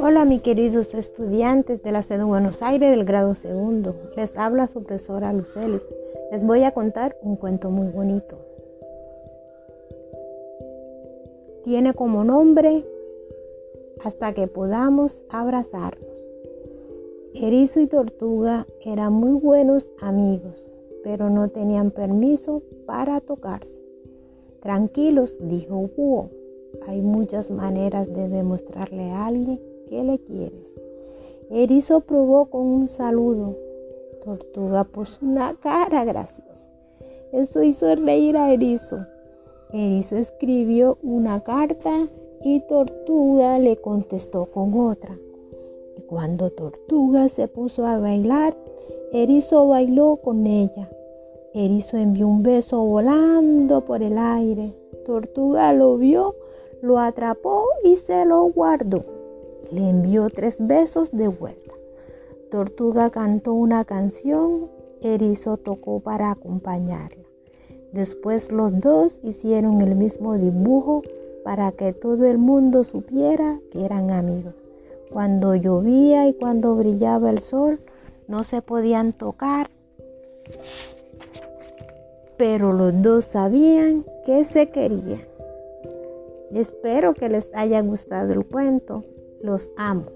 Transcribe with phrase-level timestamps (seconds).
[0.00, 3.94] Hola mis queridos estudiantes de la de Buenos Aires del grado segundo.
[4.16, 5.86] Les habla su profesora Lucelis.
[6.30, 8.38] Les voy a contar un cuento muy bonito.
[11.64, 12.84] Tiene como nombre
[14.04, 16.08] Hasta que podamos abrazarnos.
[17.34, 20.70] Erizo y Tortuga eran muy buenos amigos,
[21.02, 23.79] pero no tenían permiso para tocarse.
[24.60, 26.30] Tranquilos, dijo Búho.
[26.86, 29.60] Hay muchas maneras de demostrarle a alguien
[29.90, 30.80] ¿Qué le quieres?
[31.50, 33.56] Erizo probó con un saludo.
[34.24, 36.68] Tortuga puso una cara graciosa.
[37.32, 39.04] Eso hizo reír a Erizo.
[39.72, 42.08] Erizo escribió una carta
[42.44, 45.18] y Tortuga le contestó con otra.
[45.98, 48.56] Y cuando Tortuga se puso a bailar,
[49.12, 50.88] Erizo bailó con ella.
[51.54, 54.74] Erizo envió un beso volando por el aire.
[55.04, 56.34] Tortuga lo vio,
[56.82, 59.20] lo atrapó y se lo guardó
[59.72, 61.74] le envió tres besos de vuelta.
[62.50, 64.68] Tortuga cantó una canción,
[65.02, 67.22] Erizo tocó para acompañarla.
[67.92, 71.02] Después los dos hicieron el mismo dibujo
[71.44, 74.54] para que todo el mundo supiera que eran amigos.
[75.12, 77.80] Cuando llovía y cuando brillaba el sol,
[78.28, 79.70] no se podían tocar,
[82.40, 85.20] pero los dos sabían que se querían.
[86.54, 89.04] Espero que les haya gustado el cuento.
[89.42, 90.06] Los amo.